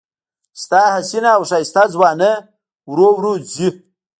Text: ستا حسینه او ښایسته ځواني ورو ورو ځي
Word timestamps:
ستا 0.63 0.81
حسینه 0.95 1.29
او 1.37 1.43
ښایسته 1.49 1.81
ځواني 1.93 2.31
ورو 2.89 3.07
ورو 3.17 3.33
ځي 3.53 3.69